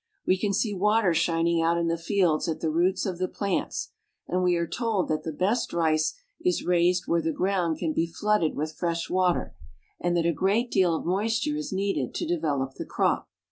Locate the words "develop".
12.25-12.73